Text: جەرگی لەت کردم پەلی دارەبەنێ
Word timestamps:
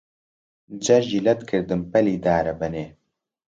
جەرگی 0.83 1.23
لەت 1.25 1.41
کردم 1.49 1.81
پەلی 1.91 2.17
دارەبەنێ 2.25 2.85